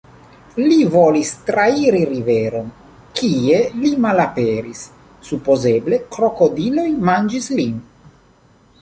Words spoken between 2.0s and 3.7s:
riveron, kie